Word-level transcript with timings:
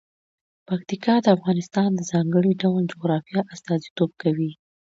پکتیکا 0.67 1.15
د 1.21 1.27
افغانستان 1.37 1.89
د 1.95 2.01
ځانګړي 2.11 2.53
ډول 2.63 2.83
جغرافیه 2.93 3.41
استازیتوب 3.55 4.11
کوي. 4.21 4.51